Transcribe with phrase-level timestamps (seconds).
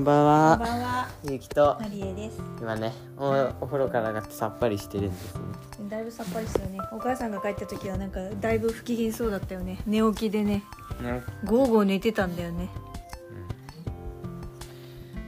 [0.00, 0.56] こんばんこんは。
[0.56, 2.40] ばんは、ゆきとマリエです。
[2.58, 5.42] 今ねおお風呂から上がってさっぱりしてるんですね。
[5.90, 6.78] だいぶさっぱりしたよね。
[6.90, 9.78] お母さんが帰った時はなんかだいぶ不機嫌そうだったよね。
[9.86, 10.64] 寝起きでね、
[11.02, 12.70] ねゴーゴー寝てたんだよね。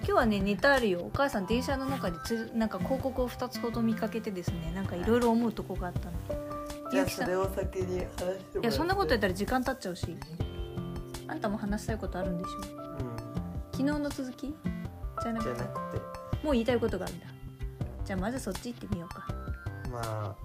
[0.00, 1.00] 今日はね寝たあるよ。
[1.00, 6.12] お母さん電車の中でつなんか広告を二つほど見かけてですね、なんかいろいろ思うとこがあったの。
[6.92, 8.06] ゆうきさん、いを先に話し
[8.60, 10.14] てやそんなことやったら時間経っちゃうし。
[11.26, 12.50] あんたも話したいことあるんでしょ？
[12.50, 13.17] う
[13.78, 14.52] 昨日の続き？
[15.22, 15.98] じゃなくてなくて
[16.42, 17.26] もう言いたいことがあるんだ。
[18.04, 19.24] じゃあまずそっち行ってみようか。
[19.92, 20.36] まあ、ま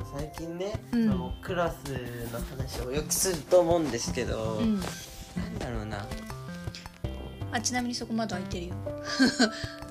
[0.00, 1.90] あ最近ね、うんそのクラス
[2.32, 4.80] の話をよくすると思うんですけど、うん。
[4.80, 6.06] なんだろうな。
[7.52, 8.74] あちなみにそこまだ開いてるよ。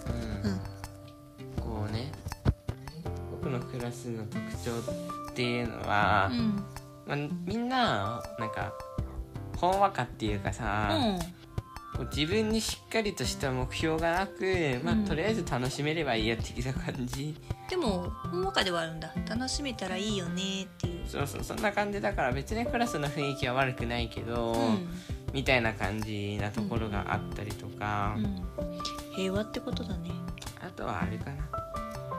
[0.08, 0.60] うんうん
[1.62, 2.12] こうね
[3.30, 4.72] 僕のクラスの特徴
[5.32, 6.56] っていうのは、うん。
[7.06, 7.16] まあ、
[7.46, 8.74] みんななんか
[9.58, 11.43] ほんわかっていうかさ、こう
[12.16, 15.06] 自分にしっかりとした目標がなく、まあうん。
[15.06, 17.36] とりあえず楽しめればいいや的な感じ。
[17.70, 19.14] でもほんわかではあるんだ。
[19.28, 21.08] 楽しめたらいいよねっていう。
[21.08, 24.56] そうそうそんな感じだから別にクラスの雰囲気は悪くないけど、
[25.34, 28.44] みたいな感じなところがあったりとか、うん、うん、
[29.16, 30.12] 平和ってことだね。
[30.62, 31.48] あとはあれかな。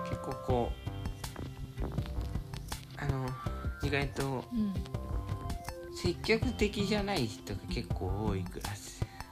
[0.09, 0.73] 結構こ
[1.81, 1.85] う
[3.03, 3.27] あの
[3.83, 4.75] 意外とうん。
[5.97, 8.84] 積極的じゃない人が結構多いクラス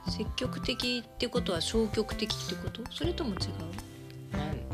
[0.09, 2.81] 積極的ってことは消極的ってこと？
[2.91, 3.39] それとも違う？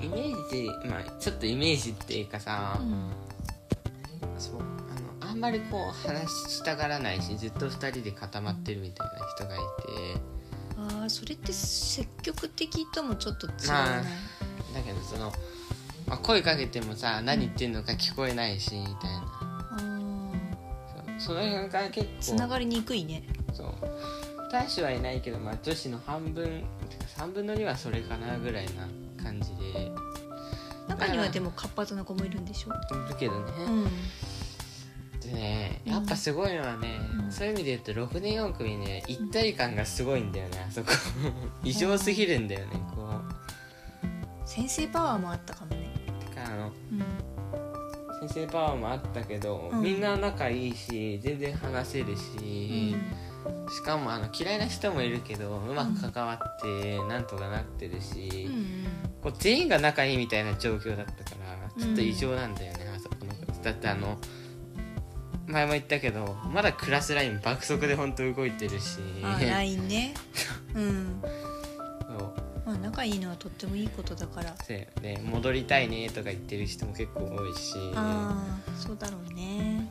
[0.01, 3.11] イメージまあちょっとイメージっていうかさ、うん。
[4.37, 4.55] そう
[5.21, 9.63] あのあんまりこう話したがらないしずっと2人で固まってるみたいな人がいて。
[10.77, 14.03] ああそれって積極的ともちょっと違うな、まあ
[14.73, 15.33] だけどその、
[16.07, 18.97] まあ、声かけてもさ何言ってんのか聞こえないしみたいな。
[19.71, 23.23] あーその辺が結構つながりにくいね
[24.51, 26.43] 男子はいないけど、まあ、女子の半分
[26.89, 28.87] てか3分の2はそれかなぐらいな
[29.23, 29.91] 感じで。
[30.87, 32.71] 中にはでも活発な子もいるんでしょ？
[32.71, 32.73] い
[33.09, 33.69] るけどね、う
[35.17, 35.19] ん。
[35.19, 37.31] でねやっぱすごいのはね、うん。
[37.31, 40.87] そういう意味で言うと6年4組ね一体感がすごいんだよねあそこ。
[41.63, 43.07] 異常すぎるんだよねこ
[44.45, 45.91] 先生パワーもあったかもね。
[46.21, 47.03] うてかあのうん
[48.19, 49.81] 先生パワーもあったけど、うん。
[49.81, 52.95] みんな仲いいし全然話せるし、
[53.71, 58.85] しかもあの嫌いな人もいるけどうまく関わってなんとかなってるし、うんうん。
[59.21, 61.35] こう全員が仲いいみたいな状況だったか
[61.77, 64.17] らちょっと異常なんだよね、あそこのだってあの
[65.47, 68.99] 前も言ったけどまだクラスライン爆速で本当動いてるし。
[69.23, 70.13] あ LINE ね。
[70.75, 71.21] うん
[72.99, 74.53] 仲いいのはとってもいいことだから。
[74.57, 75.21] そうよね。
[75.23, 77.75] 戻りたいねとか言ってる人も結構多いし。
[77.95, 78.35] あ
[78.67, 79.89] あそうだろうね。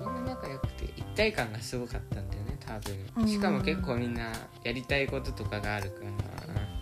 [0.00, 3.24] みんな仲良くて一体感がすごかったんだよね多うん。
[3.24, 4.32] 分しかも結構みんな
[4.64, 6.00] やりたいこととかがあるか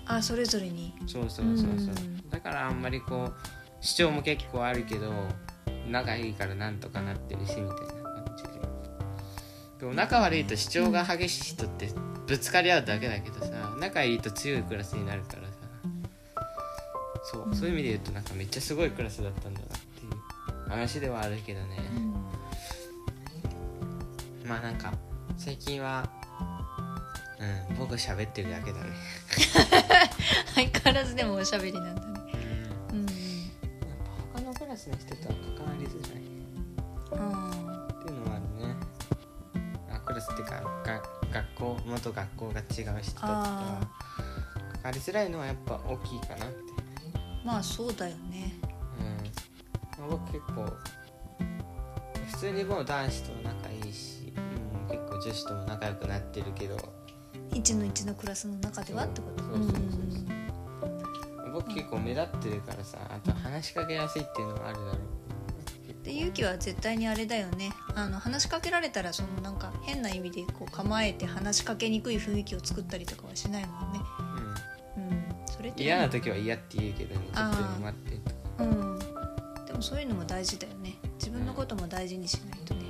[0.07, 0.17] ら。
[0.17, 0.93] あそれぞれに。
[1.07, 1.67] そうそうそうそう。
[1.69, 1.71] う
[2.09, 2.29] ん。
[2.31, 3.35] だからあんまりこう
[3.81, 5.13] 主張も結構あるけど
[5.89, 8.51] 仲いいからなんとかなってるしみたいな感じで。
[9.79, 11.89] でも仲悪いと主張が激しい人って
[12.27, 15.49] ぶつかり合うだけだけどさ仲いいと強いクラスになるからさ。
[17.25, 20.71] そうそういう意味で言うとなんかめっちゃすごいクラスだったんだなっていう。
[20.71, 21.79] 話ではあるけどね。
[24.45, 24.93] まあなんか
[25.39, 26.09] 最近は
[27.71, 28.91] うん僕喋ってるだけだね。
[30.55, 32.09] 相変わらずでもおしゃべりなんだね。
[32.93, 32.99] うん。
[32.99, 33.11] うんやっ
[34.35, 36.23] ぱ他のクラスの人とは関わりづらい。
[37.13, 38.77] あっていうのはあるね。
[39.91, 41.03] あクラスっていうかが
[41.35, 43.81] 学校元学校が違う人とはあ
[44.75, 46.55] 関わりづらいのはやっぱ大きいかなって。
[46.55, 48.55] ーまあそうだよね。
[49.01, 49.07] うん、
[49.99, 50.67] まあ、僕結構
[52.29, 54.41] 普通にもう男子と仲いいし、う
[54.87, 56.77] ん、結構女子とも仲良くなってるけど。
[57.53, 59.45] 一の一のクラスの中ではってこと？
[59.45, 61.53] そうそうそうそう。
[61.53, 64.99] 僕結構目立ってるからさあと話しかけやすいっていうのもあるだろう
[66.05, 67.73] で勇気は絶対にあれだよね。
[67.95, 74.01] あの話しかけられたらそのなんか変な意味でこう構えて話しかけにくい雰囲気を作ったりとかはしないもんね。
[74.99, 75.25] うん。
[75.47, 78.99] それってうん、嫌な時は嫌って言うけどねちょっと待ってとかうん。
[79.67, 80.95] でもそういうのも大事だよね。
[81.19, 82.83] 自分のことも大事にしないとね。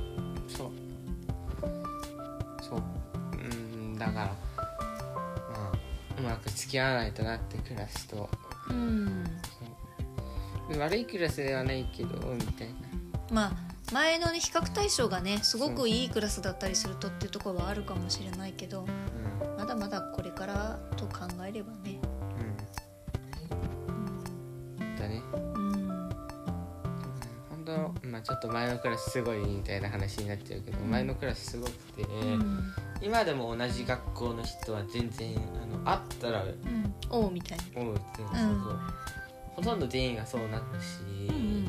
[0.48, 0.70] そう。
[2.60, 2.82] そう。
[3.32, 3.96] うん。
[3.96, 5.72] だからまあ
[6.18, 8.28] うまく付き合わないとなってクラスと。
[8.70, 9.24] うん。
[10.78, 12.74] 悪いクラスではないけどみたいな
[13.34, 13.52] まあ
[13.92, 19.58] 前のね比較対象がねすごくいいクラスだったりするとっていうところはあるかもしれないけどうん。
[19.58, 21.98] まだまだこれからと考えればね。
[24.78, 24.96] うん。
[24.96, 25.22] だね。
[28.04, 30.90] まあちょっと前のクラスすごいみたいな話になっちゃうけど、うん。
[30.90, 32.72] 前のクラスすごくて、うん。
[33.02, 36.94] 今でも同じ学校の人は全然あの会ったらうん。
[37.10, 37.80] おうみたいな。
[37.80, 38.78] 思うっていうのそうそう
[39.56, 41.68] ほとんど全員がそうなるし、うん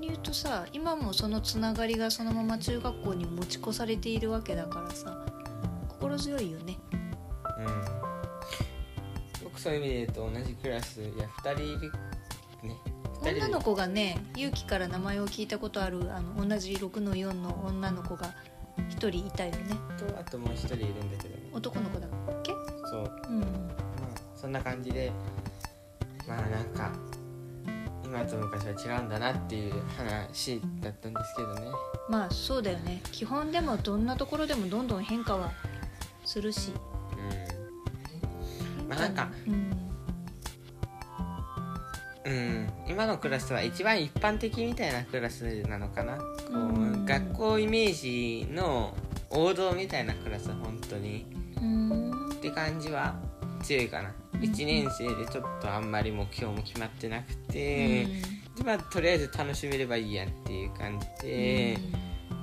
[0.00, 5.24] に言うとさ今もそのつながりがそのまま中学校に持ち越されているわけだからさ
[5.88, 6.78] 心強いよね。
[7.58, 9.44] うん。
[9.44, 11.92] 僕そういう意味で言うと同じクラスいや2人いる
[12.62, 12.76] ね。
[13.22, 18.34] 2人女の子がね勇気から名前を聞いたことあるあの同じ6の4の女の子が
[18.78, 19.58] 1人いたよね。
[19.98, 21.50] とあともう1人いるんだけどね。
[21.52, 22.10] 男の子だっ
[22.42, 22.52] け？
[22.90, 23.12] そう。
[23.28, 23.40] うん。
[23.40, 25.12] まあそんな感じで
[26.26, 26.90] まあなんか
[28.10, 31.60] 今と昔は違うんだなっていう話だったんですけどね。
[32.08, 33.00] まあそうだよね。
[33.12, 35.52] 基本でもどんなところでもどんどん変化は
[36.24, 36.72] するし。
[38.80, 38.88] うん。
[38.88, 39.70] まあなんかうん。
[42.24, 42.72] うん。
[42.88, 46.16] 今のクラスは一番一般的みたいなクラスなのかな。
[46.16, 46.56] こう、う
[46.96, 47.04] ん。
[47.04, 48.92] 学校イメージの
[49.30, 51.26] 王道みたいなクラス本当に。
[51.62, 52.30] うん。
[52.32, 53.14] って感じは
[53.62, 58.06] 強いかな1年生でちょっとあんまり目標も決まってなくて、
[58.56, 61.78] でまあとりあえず楽しめればいいやっていう感じで、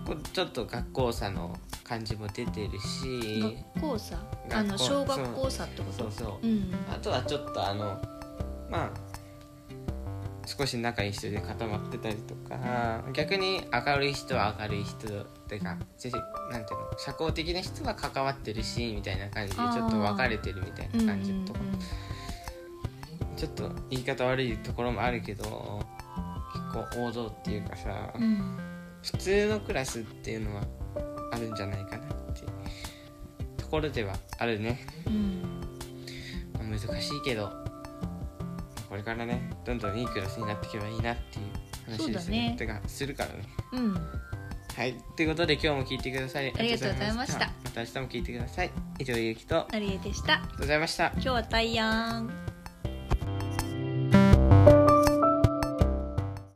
[0.05, 6.03] こうちょっと学校差の感じも出てるし学校さ学校あの小学校さってこと？
[6.03, 6.47] そうそう。
[6.47, 6.73] うん。
[6.89, 8.01] あとはちょっとあの
[8.69, 8.91] まあ
[10.47, 16.15] 少し仲いい人で固まってたりとか逆に明るい人は明るい人ってかぜひ
[16.51, 21.59] なんていうの社交的な人は関わってるしみたいな感じでちょっと分かれてるみたいな感じとか
[23.35, 25.85] ちょっと言い方悪いところもあるけど
[26.53, 28.57] 結構王道っていうかさうんうん。
[29.03, 30.63] 普通のクラスっていうのは
[31.31, 32.47] あるんじゃないかなっていう
[33.57, 34.85] ところではあるね。
[35.05, 35.41] うん。
[36.53, 37.66] まあ難しいけど
[38.89, 42.55] これからねどんどんいいクラスになっていけばいいなっていう話ですね。
[42.57, 43.43] てかするからね。
[43.73, 43.93] うん。
[43.93, 44.95] はい。
[45.15, 47.51] ということで今日も聞いてくださりありがとうございました。
[47.63, 47.81] また。
[47.81, 48.71] 明日も聞いてください。
[48.99, 49.67] 以上ゆうきと。
[49.71, 50.39] ありえでした。
[50.39, 51.11] がとうございました。
[51.13, 52.56] 今日はタイヤン